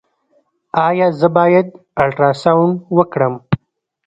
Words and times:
ایا 0.87 1.07
زه 1.19 1.27
باید 1.37 1.67
الټراساونډ 2.01 2.75
وکړم؟ 2.97 3.33